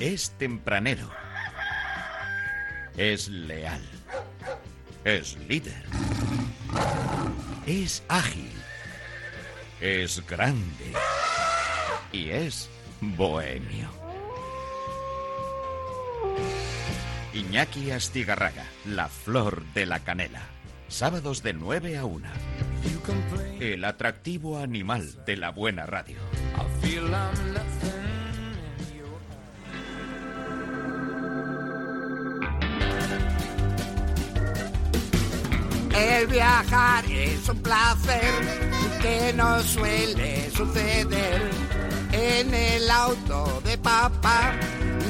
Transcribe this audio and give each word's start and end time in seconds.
Es 0.00 0.30
tempranero. 0.38 1.10
Es 2.96 3.28
leal. 3.28 3.82
Es 5.04 5.36
líder. 5.48 5.82
Es 7.66 8.04
ágil. 8.08 8.52
Es 9.80 10.24
grande. 10.24 10.92
Y 12.12 12.30
es 12.30 12.70
bohemio. 13.00 13.88
Iñaki 17.34 17.90
Astigarraga, 17.90 18.66
la 18.84 19.08
flor 19.08 19.64
de 19.74 19.86
la 19.86 19.98
canela. 20.00 20.42
Sábados 20.86 21.42
de 21.42 21.54
9 21.54 21.98
a 21.98 22.04
1. 22.04 22.28
El 23.58 23.84
atractivo 23.84 24.58
animal 24.58 25.24
de 25.24 25.36
la 25.36 25.50
buena 25.50 25.86
radio. 25.86 26.18
El 35.98 36.28
viajar 36.28 37.04
es 37.10 37.48
un 37.48 37.60
placer 37.60 38.32
que 39.02 39.32
no 39.34 39.60
suele 39.62 40.48
suceder. 40.50 41.50
En 42.12 42.54
el 42.54 42.88
auto 42.88 43.60
de 43.64 43.76
papá 43.78 44.52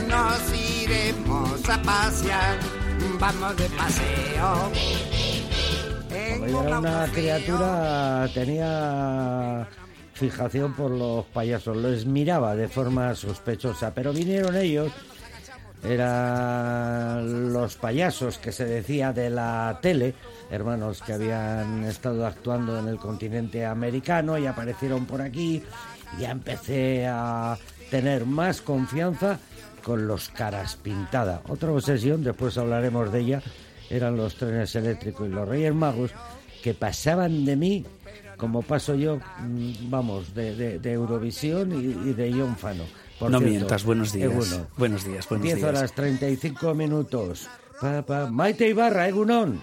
nos 0.09 0.41
iremos 0.81 1.69
a 1.69 1.83
pasear. 1.83 2.59
Vamos 3.21 3.57
de 3.57 3.69
paseo. 3.71 4.73
Cuando 6.09 6.47
yo 6.47 6.63
era 6.63 6.79
una 6.79 7.07
criatura 7.13 8.29
tenía 8.33 9.69
fijación 10.15 10.73
por 10.73 10.91
los 10.91 11.27
payasos, 11.27 11.77
los 11.77 12.07
miraba 12.07 12.57
de 12.57 12.67
forma 12.67 13.15
sospechosa, 13.15 13.93
pero 13.95 14.13
vinieron 14.13 14.57
ellos, 14.57 14.91
eran 15.85 17.53
los 17.53 17.77
payasos 17.77 18.39
que 18.39 18.53
se 18.53 18.65
decía 18.65 19.13
de 19.13 19.31
la 19.31 19.79
tele, 19.81 20.15
hermanos 20.51 21.03
que 21.03 21.13
habían 21.13 21.85
estado 21.85 22.27
actuando 22.27 22.79
en 22.79 22.89
el 22.89 22.97
continente 22.99 23.65
americano 23.67 24.39
y 24.39 24.47
aparecieron 24.47 25.05
por 25.07 25.21
aquí, 25.21 25.63
ya 26.19 26.31
empecé 26.31 27.07
a 27.07 27.57
tener 27.91 28.25
más 28.27 28.61
confianza 28.61 29.39
con 29.83 30.07
los 30.07 30.29
caras 30.29 30.77
pintada. 30.77 31.43
Otra 31.49 31.71
obsesión, 31.73 32.23
después 32.25 32.57
hablaremos 32.59 33.13
de 33.13 33.21
ella, 33.21 33.43
eran 33.91 34.17
los 34.17 34.35
trenes 34.37 34.75
eléctricos 34.75 35.29
y 35.29 35.33
los 35.33 35.49
Reyes 35.49 35.75
Magos 35.75 36.11
que 36.63 36.75
pasaban 36.75 37.45
de 37.45 37.57
mí 37.57 37.87
como 38.37 38.63
paso 38.63 38.95
yo, 38.95 39.17
mm, 39.41 39.91
vamos, 39.91 40.33
de, 40.35 40.55
de- 40.55 40.79
de 40.79 40.93
Eurovisión 40.93 41.73
y, 41.73 42.11
y 42.11 42.13
de 42.13 42.33
John 42.33 42.57
Fano. 42.57 42.85
Por 43.19 43.31
no 43.33 43.39
cierto, 43.39 43.51
mientas, 43.57 43.85
buenos 43.85 44.13
días. 44.13 44.29
Buenos 44.77 45.05
días, 45.05 45.29
buenos 45.29 45.45
10 45.45 45.57
días. 45.57 45.69
horas 45.69 45.93
35 45.93 46.73
minutos. 46.75 47.49
Pa, 47.81 48.03
pa. 48.03 48.27
Maite 48.31 48.69
Ibarra, 48.69 49.09
Egunon. 49.09 49.61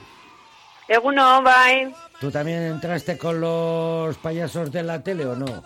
Eguno, 0.87 1.41
bye. 1.41 1.93
¿Tú 2.19 2.31
también 2.31 2.63
entraste 2.63 3.17
con 3.17 3.41
los 3.41 4.17
payasos 4.17 4.71
de 4.71 4.83
la 4.83 5.03
tele 5.03 5.25
o 5.25 5.35
no? 5.35 5.63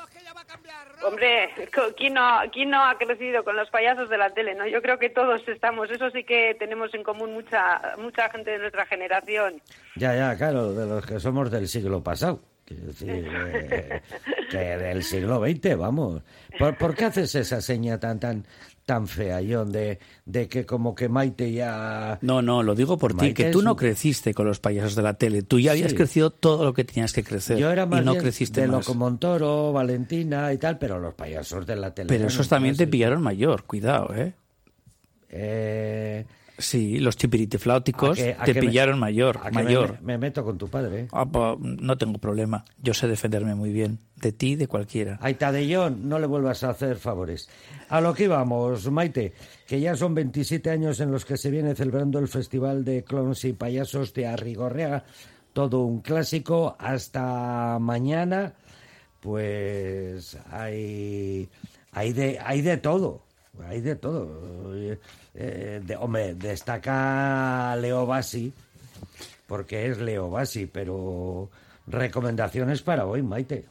Hombre, 1.02 1.50
¿quién 1.98 2.14
no, 2.14 2.42
¿quién 2.52 2.70
no 2.70 2.84
ha 2.84 2.98
crecido 2.98 3.44
con 3.44 3.56
los 3.56 3.70
payasos 3.70 4.10
de 4.10 4.18
la 4.18 4.30
tele? 4.32 4.54
no? 4.54 4.68
Yo 4.68 4.82
creo 4.82 5.00
que 5.00 5.10
todos 5.10 5.48
estamos, 5.48 5.90
eso 5.90 6.10
sí 6.10 6.24
que 6.24 6.56
tenemos 6.60 6.94
en 6.94 7.04
común 7.04 7.34
mucha 7.34 7.96
mucha 7.98 8.30
gente 8.30 8.52
de 8.52 8.60
nuestra 8.60 8.86
generación. 8.86 9.62
Ya, 9.96 10.14
ya, 10.16 10.36
claro, 10.36 10.74
de 10.74 10.86
los 10.86 11.06
que 11.06 11.20
somos 11.20 11.50
del 11.50 11.68
siglo 11.68 12.04
pasado. 12.04 12.42
Quiero 12.66 12.88
decir, 12.88 13.10
eh, 13.48 14.02
que 14.50 14.58
del 14.58 15.04
siglo 15.04 15.40
XX, 15.46 15.78
vamos. 15.78 16.22
¿Por, 16.58 16.78
por 16.78 16.96
qué 16.96 17.06
haces 17.06 17.34
esa 17.36 17.62
seña 17.62 18.00
tan 18.00 18.20
tan 18.20 18.46
tan 18.86 19.08
fea, 19.08 19.40
John, 19.48 19.72
de, 19.72 20.00
de 20.26 20.48
que 20.48 20.66
como 20.66 20.96
que 20.96 21.10
Maite 21.10 21.52
ya... 21.52 22.18
No, 22.24 22.42
no, 22.42 22.64
lo 22.64 22.74
digo 22.74 22.98
por 22.98 23.16
ti, 23.16 23.36
que 23.36 23.52
tú 23.52 23.60
es 23.60 23.64
no 23.66 23.72
un- 23.74 23.78
creciste 23.78 24.34
con 24.34 24.48
los 24.48 24.60
payasos 24.60 24.96
de 24.96 25.04
la 25.04 25.14
tele. 25.14 25.44
Tú 25.44 25.60
ya 25.60 25.74
habías 25.74 25.92
Sí. 25.92 25.96
crecido 25.96 26.32
todo 26.32 26.64
lo 26.66 26.74
que 26.74 26.84
tenías 26.86 27.14
que 27.14 27.24
crecer. 27.24 27.60
Yo 27.60 27.70
era 27.70 27.86
más 27.86 28.02
y 28.02 28.06
no 28.06 28.14
bien 28.14 28.24
creciste 28.24 28.62
de 28.62 28.68
más. 28.68 28.88
Locomontoro, 28.88 29.72
Valentina 29.74 30.52
y 30.54 30.58
tal, 30.58 30.80
pero 30.80 30.98
los 31.00 31.14
payasos 31.14 31.68
de 31.68 31.76
la 31.76 31.94
tele... 31.94 32.08
Pero 32.08 32.26
esos 32.30 32.48
un 32.48 32.50
también 32.50 32.76
te 32.76 32.88
pillaron 32.88 33.22
mayor, 33.22 33.64
cuidado, 33.66 34.12
¿eh? 34.16 34.34
Eh, 35.30 36.26
Sí, 36.60 37.00
los 37.00 37.16
chipiritifláuticos 37.18 38.20
¿a 38.20 38.24
qué- 38.24 38.36
a 38.38 38.44
te 38.44 38.54
me- 38.54 38.60
pillaron 38.62 39.00
mayor, 39.00 39.40
me- 39.46 39.52
mayor. 39.64 40.02
Me, 40.02 40.18
meto 40.18 40.44
con 40.44 40.58
tu 40.58 40.68
padre, 40.68 41.02
¿eh? 41.02 41.08
Ah, 41.12 41.26
pues, 41.26 41.58
no 41.60 41.98
tengo 41.98 42.20
problema. 42.20 42.64
Yo 42.82 42.94
sé 42.94 43.08
defenderme 43.08 43.56
muy 43.56 43.72
bien. 43.72 44.00
De 44.18 44.34
ti 44.34 44.52
y 44.52 44.56
de 44.58 44.68
cualquiera. 44.68 45.18
De 45.22 45.74
John, 45.76 46.08
no 46.10 46.20
le 46.20 46.28
vuelvas 46.28 46.64
a 46.66 46.72
hacer 46.72 46.98
favores. 46.98 47.48
A 47.88 48.02
lo 48.02 48.14
que 48.14 48.26
íbamos, 48.26 48.92
Maite, 48.92 49.34
que 49.66 49.80
ya 49.80 49.96
son 49.96 50.14
27 50.14 50.70
años 50.70 51.00
en 51.00 51.12
los 51.12 51.24
que 51.26 51.38
se 51.38 51.50
viene 51.50 51.74
celebrando 51.74 52.20
el 52.20 52.28
Festival 52.28 52.84
de 52.84 53.04
Clones 53.06 53.46
y 53.46 53.54
Payasos 53.54 54.14
de 54.14 54.28
Arrigorriaga. 54.28 55.06
Todo 55.54 55.80
un 55.86 56.02
clásico. 56.02 56.76
Hasta 56.78 57.80
mañana, 57.80 58.54
pues 59.22 60.38
hay, 60.52 61.48
hay, 61.92 62.14
de, 62.14 62.40
hay 62.44 62.62
de 62.62 62.78
todo. 62.78 63.24
Hay 63.68 63.82
de 63.82 63.96
todo. 63.96 64.28
Eh, 65.36 65.82
de- 65.84 65.96
hombre, 65.96 66.36
destaca 66.36 67.76
Leo 67.78 68.06
Bassi, 68.06 68.52
porque 69.48 69.88
es 69.88 69.98
Leo 70.00 70.30
Bassi, 70.30 70.66
pero 70.66 71.50
recomendaciones 71.88 72.82
para 72.82 73.06
hoy, 73.06 73.22
Maite. 73.24 73.66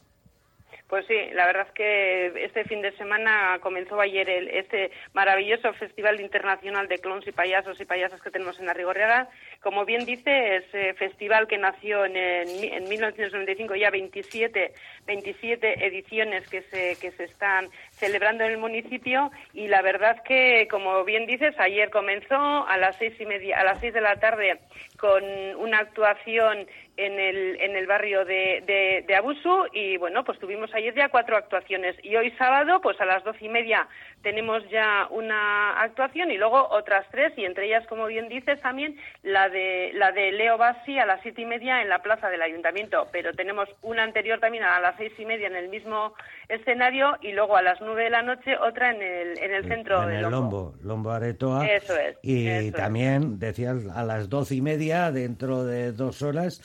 Pues 0.89 1.05
sí, 1.05 1.13
la 1.33 1.45
verdad 1.45 1.67
es 1.67 1.73
que 1.73 2.45
este 2.45 2.63
fin 2.63 2.81
de 2.81 2.91
semana 2.93 3.59
comenzó 3.61 4.01
ayer 4.01 4.27
el, 4.27 4.47
este 4.47 4.89
maravilloso 5.13 5.71
Festival 5.73 6.19
Internacional 6.19 6.87
de 6.87 6.97
Clowns 6.97 7.27
y 7.27 7.31
Payasos 7.31 7.79
y 7.79 7.85
Payasas 7.85 8.19
que 8.23 8.31
tenemos 8.31 8.59
en 8.59 8.65
la 8.65 8.73
Rigorriaga. 8.73 9.29
Como 9.61 9.85
bien 9.85 10.03
dice, 10.05 10.55
es 10.55 10.63
eh, 10.73 10.95
festival 10.95 11.47
que 11.47 11.59
nació 11.59 12.05
en, 12.05 12.17
en, 12.17 12.49
en 12.73 12.89
1995, 12.89 13.75
ya 13.75 13.91
27, 13.91 14.73
27 15.05 15.85
ediciones 15.85 16.49
que 16.49 16.63
se, 16.63 16.95
que 16.99 17.11
se 17.11 17.25
están 17.25 17.67
celebrando 17.91 18.43
en 18.45 18.53
el 18.53 18.57
municipio 18.57 19.29
y 19.53 19.67
la 19.67 19.83
verdad 19.83 20.23
que, 20.23 20.67
como 20.71 21.03
bien 21.03 21.27
dices, 21.27 21.53
ayer 21.59 21.91
comenzó 21.91 22.67
a 22.67 22.77
las 22.77 22.95
seis 22.97 23.13
y 23.19 23.27
media, 23.27 23.59
a 23.59 23.63
las 23.63 23.79
seis 23.79 23.93
de 23.93 24.01
la 24.01 24.15
tarde 24.15 24.59
con 24.99 25.23
una 25.57 25.79
actuación 25.79 26.67
en 26.97 27.17
el, 27.17 27.61
en 27.61 27.77
el 27.77 27.87
barrio 27.87 28.25
de, 28.25 28.61
de, 28.67 29.05
de 29.07 29.15
Abusu 29.15 29.67
y 29.71 29.95
bueno, 29.97 30.25
pues 30.25 30.37
tuvimos 30.37 30.69
ayer 30.73 30.93
ya 30.93 31.07
cuatro 31.07 31.37
actuaciones 31.37 31.95
y 32.03 32.15
hoy 32.17 32.31
sábado 32.31 32.81
pues 32.81 32.99
a 32.99 33.05
las 33.05 33.23
doce 33.23 33.45
y 33.45 33.49
media 33.49 33.87
tenemos 34.21 34.67
ya 34.69 35.07
una 35.09 35.79
actuación 35.81 36.29
y 36.29 36.37
luego 36.37 36.67
otras 36.71 37.05
tres 37.09 37.31
y 37.37 37.45
entre 37.45 37.67
ellas 37.67 37.87
como 37.87 38.05
bien 38.07 38.27
dices 38.27 38.59
también 38.61 38.97
la 39.23 39.47
de 39.47 39.91
la 39.93 40.11
de 40.11 40.33
Leo 40.33 40.57
Bassi 40.57 40.99
a 40.99 41.05
las 41.05 41.21
siete 41.21 41.43
y 41.43 41.45
media 41.45 41.81
en 41.81 41.87
la 41.87 41.99
plaza 42.01 42.29
del 42.29 42.41
ayuntamiento 42.41 43.07
pero 43.13 43.31
tenemos 43.33 43.69
una 43.81 44.03
anterior 44.03 44.39
también 44.41 44.65
a 44.65 44.81
las 44.81 44.97
seis 44.97 45.13
y 45.17 45.25
media 45.25 45.47
en 45.47 45.55
el 45.55 45.69
mismo 45.69 46.13
escenario 46.49 47.15
y 47.21 47.31
luego 47.31 47.55
a 47.55 47.61
las 47.61 47.79
nueve 47.79 48.03
de 48.03 48.09
la 48.09 48.23
noche 48.23 48.57
otra 48.57 48.91
en 48.91 49.01
el, 49.01 49.39
en 49.39 49.53
el 49.53 49.67
centro 49.69 50.03
en 50.03 50.09
de 50.09 50.15
el 50.17 50.21
Lombo. 50.23 50.39
Lombo, 50.39 50.73
Lombo 50.83 51.11
Aretoa. 51.11 51.65
Eso 51.65 51.95
es, 51.95 52.17
Y 52.23 52.47
eso 52.47 52.67
es. 52.67 52.73
también, 52.73 53.39
decías, 53.39 53.77
a 53.95 54.03
las 54.03 54.27
doce 54.29 54.55
y 54.55 54.61
media, 54.61 54.88
dentro 55.11 55.65
de 55.65 55.91
dos 55.91 56.21
horas, 56.21 56.61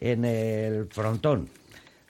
en 0.00 0.24
el 0.24 0.86
frontón. 0.86 1.48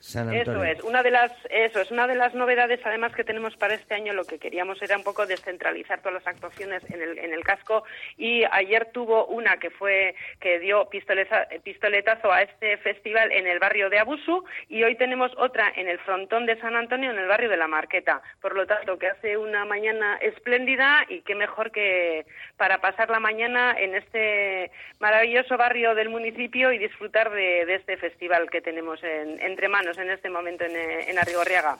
San 0.06 0.28
Antonio. 0.28 0.62
Eso 0.64 0.78
es, 0.78 0.84
una 0.84 1.02
de 1.02 1.10
las 1.10 1.32
eso 1.50 1.80
es 1.80 1.90
una 1.90 2.06
de 2.06 2.14
las 2.14 2.32
novedades 2.34 2.80
además 2.84 3.12
que 3.14 3.24
tenemos 3.24 3.56
para 3.56 3.74
este 3.74 3.94
año 3.94 4.12
lo 4.12 4.24
que 4.24 4.38
queríamos 4.38 4.80
era 4.80 4.96
un 4.96 5.02
poco 5.02 5.26
descentralizar 5.26 5.98
todas 6.00 6.14
las 6.14 6.26
actuaciones 6.26 6.82
en 6.92 7.02
el, 7.02 7.18
en 7.18 7.32
el 7.32 7.42
casco 7.42 7.84
y 8.16 8.44
ayer 8.50 8.86
tuvo 8.92 9.26
una 9.26 9.56
que 9.58 9.70
fue 9.70 10.14
que 10.40 10.58
dio 10.60 10.88
pistoleza- 10.88 11.48
pistoletazo 11.64 12.32
a 12.32 12.42
este 12.42 12.76
festival 12.78 13.32
en 13.32 13.46
el 13.46 13.58
barrio 13.58 13.90
de 13.90 13.98
Abusu 13.98 14.44
y 14.68 14.84
hoy 14.84 14.94
tenemos 14.96 15.32
otra 15.36 15.72
en 15.74 15.88
el 15.88 15.98
frontón 15.98 16.46
de 16.46 16.58
San 16.60 16.76
Antonio 16.76 17.10
en 17.10 17.18
el 17.18 17.26
barrio 17.26 17.48
de 17.50 17.56
La 17.56 17.66
Marqueta. 17.66 18.22
Por 18.40 18.54
lo 18.54 18.66
tanto, 18.66 18.98
que 18.98 19.08
hace 19.08 19.36
una 19.36 19.64
mañana 19.64 20.16
espléndida 20.20 21.04
y 21.08 21.22
qué 21.22 21.34
mejor 21.34 21.72
que 21.72 22.26
para 22.56 22.78
pasar 22.78 23.10
la 23.10 23.18
mañana 23.20 23.74
en 23.78 23.94
este 23.94 24.70
maravilloso 25.00 25.56
barrio 25.56 25.94
del 25.94 26.08
municipio 26.10 26.72
y 26.72 26.78
disfrutar 26.78 27.30
de, 27.30 27.64
de 27.66 27.74
este 27.74 27.96
festival 27.96 28.48
que 28.50 28.60
tenemos 28.60 29.02
en- 29.02 29.40
entre 29.42 29.68
manos 29.68 29.95
en 29.98 30.10
este 30.10 30.30
momento 30.30 30.64
en, 30.64 30.72
eh, 30.76 31.10
en 31.10 31.18
Arrigorriaga. 31.18 31.76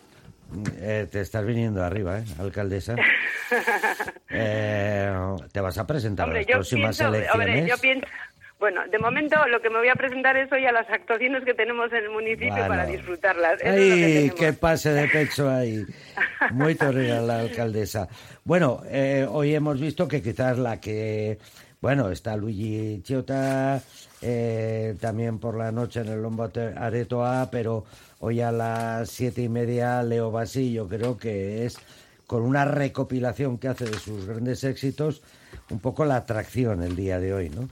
Eh, 0.81 1.09
te 1.11 1.21
estás 1.21 1.45
viniendo 1.45 1.83
arriba, 1.85 2.19
¿eh, 2.21 2.25
alcaldesa? 2.39 2.95
Eh, 4.31 5.13
¿Te 5.53 5.61
vas 5.61 5.79
a 5.79 5.87
presentar 5.87 6.25
a 6.25 6.27
Hombre, 6.27 6.41
las 6.41 6.49
yo 6.49 6.55
próximas 6.55 6.97
pienso, 6.99 7.15
elecciones? 7.15 7.49
hombre, 7.49 7.69
yo 7.69 7.79
pienso, 7.79 8.07
bueno, 8.59 8.81
de 8.89 8.99
momento 8.99 9.37
lo 9.49 9.61
que 9.61 9.71
me 9.71 9.79
voy 9.79 9.89
a 9.89 9.95
presentar 9.95 10.37
es 10.37 10.51
hoy 10.53 10.65
a 10.67 10.73
las 10.73 10.89
actuaciones 10.91 11.45
que 11.45 11.55
tenemos 11.55 11.93
en 11.93 12.05
el 12.05 12.11
municipio 12.11 12.49
Bueno. 12.49 12.69
para 12.69 12.87
disfrutarlas. 12.87 13.61
Eso 13.61 13.69
es 13.71 13.77
que 13.77 14.19
¡Ay, 14.19 14.31
qué 14.37 14.53
pase 14.53 14.91
de 14.93 15.09
pecho 15.09 15.49
ahí! 15.49 15.85
Muy 16.53 16.75
torrida 16.75 17.21
la 17.21 17.41
alcaldesa. 17.41 18.09
Bueno, 18.45 18.83
eh, 18.89 19.27
hoy 19.31 19.55
hemos 19.55 19.81
visto 19.81 20.09
que 20.09 20.23
quizás 20.23 20.59
la 20.59 20.81
que... 20.81 21.39
Bueno, 21.87 22.11
está 22.11 22.37
Luigi 22.37 23.01
Chiota, 23.05 23.81
eh, 24.21 24.97
también 25.01 25.39
por 25.39 25.57
la 25.57 25.71
noche 25.71 26.01
en 26.01 26.09
el 26.09 26.21
Lombo 26.21 26.51
Aretoa, 26.77 27.49
pero 27.53 27.85
hoy 28.19 28.41
a 28.41 28.51
las 28.51 29.09
siete 29.09 29.43
y 29.43 29.49
media 29.49 30.03
Leo 30.03 30.33
Bassi, 30.33 30.73
yo 30.73 30.89
creo 30.89 31.17
que 31.17 31.65
es 31.65 31.79
con 32.27 32.43
una 32.43 32.65
recopilación 32.65 33.57
que 33.59 33.69
hace 33.69 33.85
de 33.85 34.01
sus 34.01 34.27
grandes 34.27 34.65
éxitos, 34.65 35.23
un 35.71 35.79
poco 35.79 36.05
la 36.05 36.17
atracción 36.17 36.83
el 36.83 36.97
día 36.97 37.21
de 37.21 37.33
hoy, 37.33 37.51
¿no? 37.51 37.69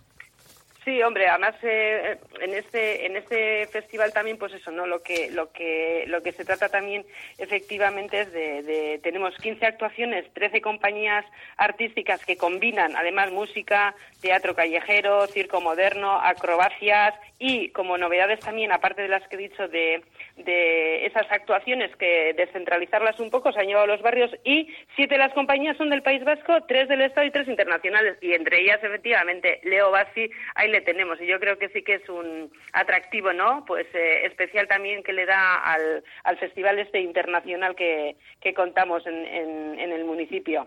Sí, 0.84 1.02
hombre, 1.02 1.28
además 1.28 1.54
eh, 1.62 2.18
en 2.42 2.52
este 2.52 3.06
en 3.06 3.16
este 3.16 3.66
festival 3.68 4.12
también 4.12 4.36
pues 4.36 4.52
eso, 4.52 4.70
¿no? 4.70 4.86
Lo 4.86 5.02
que 5.02 5.30
lo 5.30 5.50
que 5.50 6.04
lo 6.08 6.22
que 6.22 6.32
se 6.32 6.44
trata 6.44 6.68
también 6.68 7.06
efectivamente 7.38 8.20
es 8.20 8.32
de, 8.32 9.00
tenemos 9.02 9.34
15 9.38 9.64
actuaciones, 9.64 10.30
13 10.34 10.60
compañías 10.60 11.24
artísticas 11.56 12.22
que 12.26 12.36
combinan 12.36 12.96
además 12.96 13.32
música, 13.32 13.94
teatro 14.20 14.54
callejero, 14.54 15.26
circo 15.26 15.62
moderno, 15.62 16.20
acrobacias 16.20 17.14
y 17.38 17.70
como 17.70 17.96
novedades 17.96 18.40
también 18.40 18.70
aparte 18.70 19.02
de 19.02 19.08
las 19.08 19.26
que 19.28 19.36
he 19.36 19.38
dicho 19.38 19.66
de 19.68 20.02
de 20.36 21.06
esas 21.06 21.30
actuaciones 21.30 21.96
que 21.96 22.34
descentralizarlas 22.34 23.20
un 23.20 23.30
poco 23.30 23.52
se 23.52 23.60
han 23.60 23.68
llevado 23.68 23.86
los 23.86 24.02
barrios 24.02 24.30
y 24.44 24.68
siete 24.96 25.14
de 25.14 25.18
las 25.18 25.32
compañías 25.32 25.78
son 25.78 25.88
del 25.88 26.02
País 26.02 26.22
Vasco, 26.24 26.62
tres 26.68 26.88
del 26.88 27.00
Estado 27.00 27.26
y 27.26 27.30
tres 27.30 27.48
internacionales 27.48 28.18
y 28.20 28.34
entre 28.34 28.60
ellas 28.60 28.80
efectivamente 28.82 29.60
Leo 29.62 29.90
Bassi 29.90 30.28
ahí 30.54 30.73
le 30.74 30.80
tenemos 30.80 31.20
y 31.20 31.26
yo 31.26 31.38
creo 31.38 31.56
que 31.56 31.68
sí 31.68 31.82
que 31.82 31.94
es 31.94 32.08
un 32.08 32.50
atractivo, 32.72 33.32
¿no? 33.32 33.64
Pues 33.64 33.86
eh, 33.94 34.26
especial 34.26 34.66
también 34.66 35.02
que 35.02 35.12
le 35.12 35.24
da 35.24 35.54
al, 35.54 36.02
al 36.24 36.36
festival 36.38 36.78
este 36.80 37.00
internacional 37.00 37.76
que, 37.76 38.16
que 38.40 38.54
contamos 38.54 39.06
en, 39.06 39.14
en, 39.14 39.78
en 39.78 39.92
el 39.92 40.04
municipio. 40.04 40.66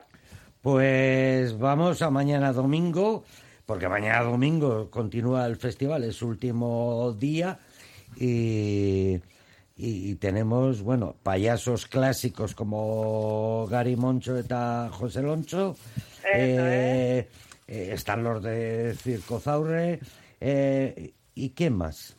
Pues 0.62 1.58
vamos 1.60 2.02
a 2.02 2.10
mañana 2.10 2.54
domingo, 2.54 3.26
porque 3.66 3.90
mañana 3.90 4.22
domingo 4.24 4.90
continúa 4.90 5.46
el 5.46 5.58
festival, 5.58 6.04
es 6.04 6.16
su 6.16 6.28
último 6.28 7.14
día 7.20 7.60
y 8.20 9.20
y, 9.80 10.10
y, 10.10 10.16
tenemos, 10.16 10.82
bueno, 10.82 11.16
payasos 11.22 11.86
clásicos 11.86 12.56
como 12.56 13.68
Gary 13.70 13.96
Moncho 13.96 14.36
eta 14.36 14.90
José 14.92 15.22
Loncho. 15.22 15.76
Eh, 16.34 17.28
eh, 17.68 17.90
están 17.92 18.24
los 18.24 18.42
de 18.42 18.96
Circo 18.96 19.40
Zaure. 19.40 20.00
Eh, 20.40 21.12
¿Y 21.36 21.52
quién 21.52 21.78
más? 21.78 22.18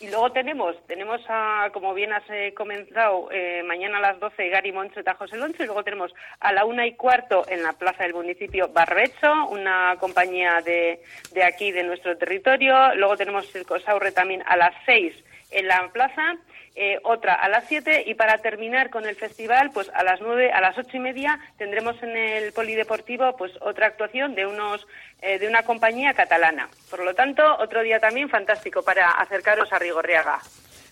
Y 0.00 0.08
luego 0.08 0.30
tenemos, 0.30 0.76
tenemos 0.86 1.20
a, 1.28 1.70
como 1.72 1.92
bien 1.92 2.12
has 2.12 2.22
eh, 2.30 2.54
comenzado, 2.56 3.32
eh, 3.32 3.64
mañana 3.64 3.98
a 3.98 4.00
las 4.00 4.20
12 4.20 4.48
Gary 4.48 4.70
Moncho 4.70 5.00
eta 5.00 5.14
José 5.14 5.36
Loncho, 5.36 5.64
y 5.64 5.66
luego 5.66 5.82
tenemos 5.82 6.14
a 6.38 6.52
la 6.52 6.64
una 6.64 6.86
y 6.86 6.94
cuarto 6.94 7.44
en 7.48 7.64
la 7.64 7.72
plaza 7.72 8.04
del 8.04 8.14
municipio 8.14 8.68
Barbecho, 8.68 9.48
una 9.50 9.96
compañía 9.98 10.60
de, 10.64 11.02
de 11.32 11.42
aquí, 11.42 11.72
de 11.72 11.82
nuestro 11.82 12.16
territorio. 12.16 12.94
Luego 12.94 13.16
tenemos 13.16 13.50
Circo 13.50 13.80
Saurre 13.80 14.12
también 14.12 14.44
a 14.46 14.56
las 14.56 14.72
seis 14.86 15.14
en 15.50 15.66
la 15.66 15.90
plaza, 15.92 16.36
eh, 16.80 17.00
otra 17.02 17.34
a 17.34 17.48
las 17.48 17.64
7 17.66 18.04
y 18.06 18.14
para 18.14 18.38
terminar 18.38 18.88
con 18.88 19.04
el 19.04 19.16
festival, 19.16 19.70
pues 19.74 19.90
a 19.94 20.04
las 20.04 20.20
9, 20.20 20.52
a 20.52 20.60
las 20.60 20.78
ocho 20.78 20.96
y 20.96 21.00
media 21.00 21.40
tendremos 21.56 22.00
en 22.02 22.16
el 22.16 22.52
polideportivo 22.52 23.36
pues 23.36 23.52
otra 23.60 23.88
actuación 23.88 24.36
de 24.36 24.46
unos 24.46 24.86
eh, 25.20 25.40
de 25.40 25.48
una 25.48 25.64
compañía 25.64 26.14
catalana. 26.14 26.68
Por 26.88 27.04
lo 27.04 27.14
tanto, 27.14 27.42
otro 27.58 27.82
día 27.82 27.98
también 27.98 28.28
fantástico 28.28 28.82
para 28.82 29.10
acercaros 29.10 29.72
a 29.72 29.78
Rigorriaga. 29.80 30.38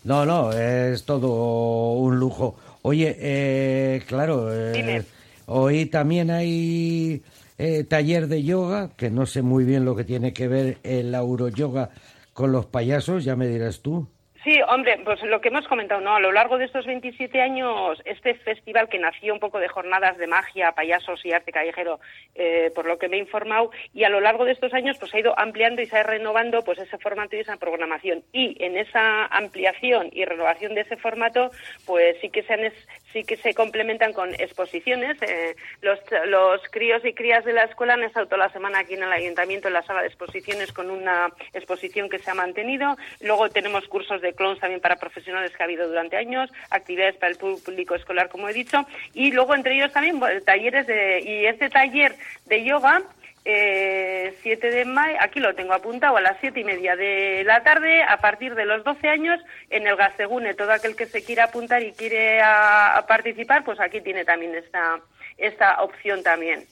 No, 0.03 0.27
no, 0.27 0.53
es 0.53 1.05
todo 1.05 1.93
un 1.95 2.19
lujo. 2.19 2.57
Oye, 2.83 3.17
eh, 3.19 4.03
claro, 4.07 4.49
eh, 4.53 5.05
hoy 5.47 5.87
también 5.87 6.31
hay 6.31 7.23
eh, 7.59 7.85
taller 7.85 8.29
de 8.29 8.43
yoga, 8.43 8.91
que 8.97 9.11
no 9.11 9.27
sé 9.27 9.43
muy 9.43 9.65
bien 9.65 9.85
lo 9.85 9.97
que 9.97 10.05
tiene 10.05 10.33
que 10.33 10.47
ver 10.47 10.79
el 10.83 11.15
Euroyoga 11.15 11.91
con 12.33 12.53
los 12.53 12.67
payasos, 12.67 13.25
ya 13.25 13.35
me 13.35 13.49
dirás 13.49 13.81
tú. 13.81 14.07
Sí, 14.47 14.61
hombre, 14.69 15.01
pues 15.05 15.21
lo 15.25 15.41
que 15.41 15.49
hemos 15.49 15.67
comentado, 15.67 16.01
¿no? 16.01 16.15
A 16.15 16.21
lo 16.21 16.31
largo 16.31 16.57
de 16.57 16.67
estos 16.67 16.87
27 16.87 17.41
años, 17.41 18.01
este 18.05 18.33
festival 18.35 18.89
que 18.89 18.97
nació 18.97 19.35
un 19.35 19.41
poco 19.41 19.59
de 19.59 19.67
jornadas 19.67 20.19
de 20.19 20.29
magia, 20.29 20.71
payasos 20.71 21.21
y 21.27 21.33
arte 21.33 21.51
callejero, 21.51 21.99
eh, 22.37 22.71
por 22.73 22.87
lo 22.87 22.97
que 22.97 23.09
me 23.09 23.17
he 23.17 23.19
informado, 23.19 23.73
y 23.93 24.05
a 24.05 24.09
lo 24.09 24.21
largo 24.21 24.45
de 24.45 24.53
estos 24.53 24.73
años, 24.73 24.99
pues 25.01 25.13
ha 25.15 25.19
ido 25.19 25.37
ampliando 25.37 25.83
y 25.83 25.87
se 25.87 25.97
ha 25.97 26.03
ido 26.03 26.11
renovando, 26.11 26.63
pues 26.63 26.79
ese 26.79 26.97
formato 26.99 27.35
y 27.35 27.41
esa 27.41 27.57
programación. 27.57 28.23
Y 28.33 28.57
en 28.65 28.77
esa 28.77 29.27
ampliación 29.27 30.11
y 30.13 30.25
renovación 30.25 30.77
de 30.77 30.83
ese 30.83 30.97
formato, 30.97 31.51
pues 31.85 32.17
sí 32.21 32.31
que 32.31 32.45
se 32.45 32.53
han, 32.53 32.73
sí 33.13 33.25
que 33.25 33.37
se 33.39 33.53
complementan 33.53 34.13
con 34.13 34.33
exposiciones. 34.35 35.21
Eh, 35.23 35.57
los, 35.81 35.99
los 36.27 36.63
críos 36.71 37.05
y 37.05 37.15
crías 37.15 37.45
de 37.45 37.53
la 37.53 37.65
escuela 37.65 37.95
han 37.95 38.05
estado 38.05 38.27
toda 38.27 38.47
la 38.47 38.53
semana 38.53 38.79
aquí 38.79 38.95
en 38.95 39.03
el 39.03 39.13
ayuntamiento 39.13 39.67
en 39.67 39.75
la 39.75 39.83
sala 39.83 40.03
de 40.03 40.07
exposiciones 40.07 40.73
con 40.73 40.89
una 40.89 41.33
exposición 41.53 42.09
que 42.09 42.21
se 42.21 42.31
ha 42.31 42.35
mantenido. 42.35 42.95
Luego 43.23 43.49
tenemos 43.49 43.89
cursos 43.89 44.21
de 44.21 44.36
clones 44.37 44.61
también 44.61 44.81
para 44.81 44.97
profesionales 44.97 45.51
que 45.57 45.63
ha 45.63 45.67
habido 45.67 45.89
durante 45.89 46.17
años, 46.17 46.51
actividades 46.71 47.17
para 47.17 47.33
el 47.33 47.39
público 47.39 47.95
escolar, 47.95 48.29
como 48.29 48.49
he 48.49 48.53
dicho, 48.53 48.87
y 49.15 49.33
luego 49.33 49.55
entre 49.55 49.75
ellos 49.75 49.93
también 49.93 50.21
talleres 50.45 50.87
de, 50.87 51.21
y 51.21 51.47
este 51.47 51.69
taller 51.69 52.15
de 52.47 52.65
yoga 52.65 53.03
eh, 53.49 54.35
7 54.43 54.71
de 54.71 54.85
mayo, 54.85 55.17
aquí 55.21 55.39
lo 55.39 55.55
tengo 55.55 55.73
apuntado, 55.73 56.17
a 56.17 56.21
las 56.21 56.37
siete 56.41 56.61
y 56.61 56.65
media 56.65 56.97
de 56.97 57.45
la 57.45 57.63
tarde, 57.63 58.03
a 58.03 58.17
partir 58.17 58.57
de 58.57 58.65
los 58.65 58.83
12 58.83 59.09
años, 59.09 59.41
en 59.71 59.87
el 59.87 59.95
Gasegune. 59.95 60.55
Todo 60.55 60.73
aquel 60.73 60.97
que 60.97 61.07
se 61.07 61.23
quiera 61.23 61.45
apuntar 61.45 61.81
y 61.83 61.93
quiere 61.93 62.41
a 62.43 63.05
participar, 63.07 63.65
pues 63.65 63.79
aquí 63.79 64.01
tiene 64.01 64.25
también 64.25 64.53
esta, 64.57 64.99
esta 65.39 65.81
opción 65.83 66.25
también. 66.25 66.65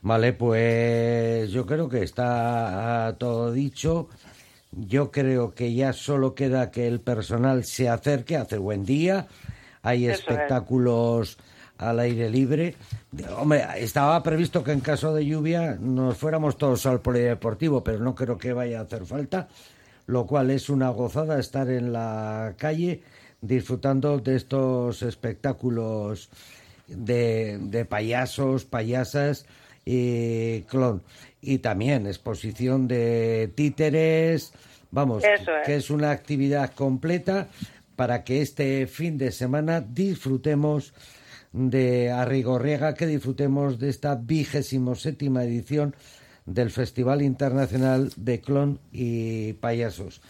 Vale, 0.00 0.32
pues 0.32 1.50
yo 1.50 1.66
creo 1.66 1.88
que 1.88 2.02
está 2.02 3.14
todo 3.18 3.52
dicho. 3.52 4.08
Yo 4.72 5.10
creo 5.10 5.54
que 5.54 5.74
ya 5.74 5.92
solo 5.92 6.34
queda 6.34 6.70
que 6.70 6.86
el 6.86 7.00
personal 7.00 7.64
se 7.64 7.88
acerque, 7.88 8.36
hace 8.36 8.58
buen 8.58 8.84
día, 8.84 9.26
hay 9.82 10.06
Eso 10.06 10.12
es. 10.12 10.18
espectáculos 10.20 11.38
al 11.78 12.00
aire 12.00 12.28
libre. 12.28 12.74
Hombre, 13.36 13.64
estaba 13.78 14.22
previsto 14.22 14.62
que 14.62 14.72
en 14.72 14.80
caso 14.80 15.14
de 15.14 15.24
lluvia 15.24 15.76
nos 15.80 16.16
fuéramos 16.18 16.58
todos 16.58 16.84
al 16.86 17.00
polideportivo, 17.00 17.82
pero 17.82 18.00
no 18.00 18.14
creo 18.14 18.36
que 18.36 18.52
vaya 18.52 18.80
a 18.80 18.82
hacer 18.82 19.06
falta, 19.06 19.48
lo 20.06 20.26
cual 20.26 20.50
es 20.50 20.68
una 20.68 20.90
gozada 20.90 21.38
estar 21.38 21.70
en 21.70 21.92
la 21.92 22.54
calle 22.58 23.02
disfrutando 23.40 24.18
de 24.18 24.36
estos 24.36 25.02
espectáculos 25.02 26.28
de, 26.88 27.58
de 27.60 27.84
payasos, 27.84 28.64
payasas 28.64 29.46
y 29.90 30.62
clon. 30.68 31.02
Y 31.40 31.58
también 31.58 32.06
exposición 32.06 32.88
de 32.88 33.50
títeres, 33.54 34.52
vamos, 34.90 35.24
es. 35.24 35.40
que 35.64 35.76
es 35.76 35.88
una 35.88 36.10
actividad 36.10 36.74
completa 36.74 37.48
para 37.96 38.22
que 38.22 38.42
este 38.42 38.86
fin 38.86 39.16
de 39.16 39.32
semana 39.32 39.80
disfrutemos 39.80 40.92
de 41.52 42.10
Arrigorriega, 42.10 42.92
que 42.92 43.06
disfrutemos 43.06 43.78
de 43.78 43.88
esta 43.88 44.14
vigésimo 44.14 44.94
séptima 44.94 45.42
edición 45.42 45.96
del 46.44 46.70
Festival 46.70 47.22
Internacional 47.22 48.12
de 48.16 48.40
Clon 48.42 48.80
y 48.92 49.54
Payasos. 49.54 50.20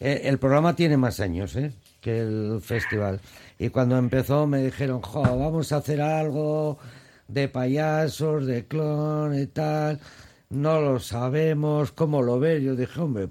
Eh, 0.00 0.22
el 0.24 0.38
programa 0.38 0.76
tiene 0.76 0.98
más 0.98 1.20
años 1.20 1.56
¿eh? 1.56 1.72
que 2.02 2.20
el 2.20 2.60
festival. 2.60 3.20
Y 3.58 3.70
cuando 3.70 3.96
empezó 3.96 4.46
me 4.46 4.62
dijeron, 4.62 5.00
jo, 5.00 5.22
vamos 5.22 5.72
a 5.72 5.76
hacer 5.76 6.02
algo 6.02 6.78
de 7.28 7.48
payasos, 7.48 8.46
de 8.46 8.66
clon 8.66 9.38
y 9.38 9.46
tal. 9.46 10.00
No 10.50 10.80
lo 10.80 10.98
sabemos, 10.98 11.92
¿cómo 11.92 12.22
lo 12.22 12.40
ves? 12.40 12.62
Yo 12.62 12.74
dije, 12.74 13.00
hombre, 13.00 13.28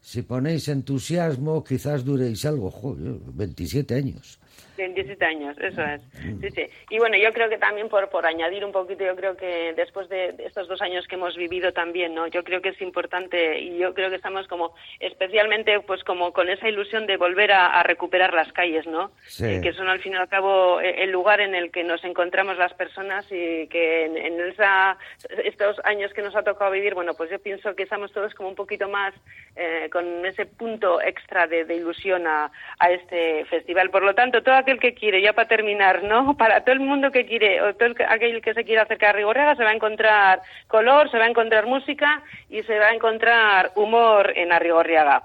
si 0.00 0.22
ponéis 0.22 0.68
entusiasmo, 0.68 1.64
quizás 1.64 2.04
duréis 2.04 2.44
algo. 2.44 2.70
Joder, 2.70 3.18
27 3.34 3.94
años. 3.94 4.38
27 4.76 5.24
años, 5.24 5.56
eso 5.58 5.82
es. 5.82 6.02
Sí, 6.40 6.50
sí. 6.50 6.66
Y 6.90 6.98
bueno, 6.98 7.16
yo 7.16 7.32
creo 7.32 7.48
que 7.48 7.58
también 7.58 7.88
por, 7.88 8.08
por 8.10 8.26
añadir 8.26 8.64
un 8.64 8.72
poquito, 8.72 9.04
yo 9.04 9.14
creo 9.16 9.36
que 9.36 9.72
después 9.74 10.08
de 10.08 10.34
estos 10.38 10.68
dos 10.68 10.82
años 10.82 11.06
que 11.06 11.14
hemos 11.14 11.36
vivido 11.36 11.72
también, 11.72 12.14
¿no? 12.14 12.26
Yo 12.26 12.42
creo 12.44 12.60
que 12.60 12.70
es 12.70 12.80
importante 12.80 13.60
y 13.60 13.78
yo 13.78 13.94
creo 13.94 14.10
que 14.10 14.16
estamos 14.16 14.48
como 14.48 14.74
especialmente 15.00 15.80
pues 15.80 16.02
como 16.04 16.32
con 16.32 16.48
esa 16.48 16.68
ilusión 16.68 17.06
de 17.06 17.16
volver 17.16 17.52
a, 17.52 17.78
a 17.78 17.82
recuperar 17.82 18.34
las 18.34 18.52
calles, 18.52 18.86
¿no? 18.86 19.12
Sí. 19.26 19.44
Eh, 19.46 19.60
que 19.62 19.72
son 19.72 19.88
al 19.88 20.00
fin 20.00 20.12
y 20.12 20.16
al 20.16 20.28
cabo 20.28 20.80
eh, 20.80 21.02
el 21.04 21.10
lugar 21.10 21.40
en 21.40 21.54
el 21.54 21.70
que 21.70 21.84
nos 21.84 22.02
encontramos 22.04 22.56
las 22.56 22.72
personas 22.74 23.24
y 23.30 23.66
que 23.68 24.06
en, 24.06 24.16
en 24.16 24.40
esa, 24.40 24.96
estos 25.44 25.80
años 25.84 26.12
que 26.12 26.22
nos 26.22 26.34
ha 26.36 26.42
tocado 26.42 26.70
vivir, 26.70 26.94
bueno, 26.94 27.14
pues 27.14 27.30
yo 27.30 27.38
pienso 27.38 27.74
que 27.74 27.84
estamos 27.84 28.12
todos 28.12 28.34
como 28.34 28.48
un 28.48 28.54
poquito 28.54 28.88
más 28.88 29.14
eh, 29.56 29.88
con 29.90 30.24
ese 30.26 30.46
punto 30.46 31.00
extra 31.00 31.46
de, 31.46 31.64
de 31.64 31.76
ilusión 31.76 32.26
a, 32.26 32.50
a 32.78 32.90
este 32.90 33.44
festival. 33.46 33.90
Por 33.90 34.02
lo 34.02 34.14
tanto, 34.14 34.42
todo 34.44 34.54
aquel 34.54 34.78
que 34.78 34.94
quiere, 34.94 35.20
ya 35.20 35.32
para 35.32 35.48
terminar, 35.48 36.04
¿no? 36.04 36.36
Para 36.38 36.60
todo 36.62 36.72
el 36.74 36.80
mundo 36.80 37.10
que 37.10 37.26
quiere, 37.26 37.60
o 37.62 37.74
todo 37.74 37.86
el 37.88 37.94
que- 37.96 38.04
aquel 38.04 38.40
que 38.40 38.54
se 38.54 38.64
quiera 38.64 38.82
acercar 38.82 39.10
a 39.10 39.12
Rigorrega, 39.14 39.56
se 39.56 39.64
va 39.64 39.70
a 39.70 39.74
encontrar 39.74 40.40
color, 40.68 41.10
se 41.10 41.18
va 41.18 41.24
a 41.24 41.28
encontrar 41.28 41.66
música 41.66 42.22
y 42.48 42.62
se 42.62 42.78
va 42.78 42.86
a 42.86 42.94
encontrar 42.94 43.72
humor 43.74 44.32
en 44.36 44.52
Arrigorriaga. 44.52 45.24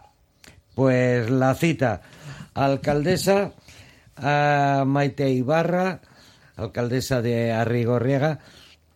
Pues 0.76 1.30
la 1.30 1.54
cita. 1.54 2.02
Alcaldesa 2.56 3.52
a 4.18 4.84
Maite 4.86 5.30
Ibarra, 5.30 6.00
alcaldesa 6.58 7.22
de 7.22 7.52
Arrigorriega, 7.54 8.40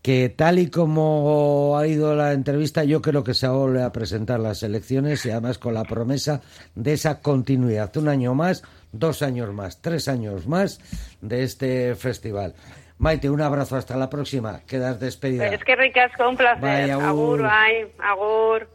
que 0.04 0.28
tal 0.28 0.60
y 0.60 0.70
como 0.70 1.78
ha 1.78 1.88
ido 1.88 2.14
la 2.14 2.34
entrevista, 2.34 2.84
yo 2.84 3.02
creo 3.02 3.24
que 3.24 3.34
se 3.34 3.48
vuelve 3.48 3.82
a 3.82 3.94
presentar 3.94 4.38
las 4.42 4.62
elecciones 4.62 5.26
y 5.26 5.32
además 5.32 5.58
con 5.58 5.74
la 5.74 5.86
promesa 5.86 6.42
de 6.76 6.92
esa 6.92 7.22
continuidad. 7.22 7.96
Un 7.96 8.10
año 8.10 8.36
más, 8.36 8.64
dos 8.92 9.22
años 9.22 9.54
más, 9.54 9.82
tres 9.82 10.10
años 10.10 10.46
más 10.46 10.82
de 11.22 11.44
este 11.44 11.96
festival. 11.96 12.54
Maite, 12.98 13.30
un 13.30 13.42
abrazo, 13.42 13.78
hasta 13.78 13.96
la 13.96 14.10
próxima. 14.10 14.60
Quedas 14.68 15.00
despedida. 15.00 15.48
Es 15.48 15.64
que 15.64 15.76
ricasco, 15.78 16.30
un 16.30 16.36
placer. 16.36 16.62
Bye, 16.62 16.92
agur. 16.92 17.06
agur, 17.06 17.42
bye, 17.42 17.92
agur. 18.00 18.70